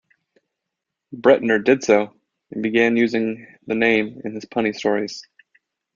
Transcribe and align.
Bretnor 1.15 1.63
did 1.63 1.83
so, 1.83 2.11
and 2.49 2.63
began 2.63 2.97
using 2.97 3.45
the 3.67 3.75
name 3.75 4.19
in 4.25 4.33
his 4.33 4.45
punny 4.45 4.73
stories. 4.73 5.27